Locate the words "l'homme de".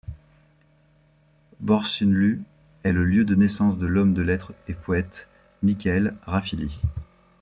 3.85-4.23